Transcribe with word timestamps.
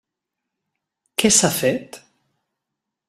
Què 1.23 1.31
s'ha 1.37 1.51
fet? 1.59 2.01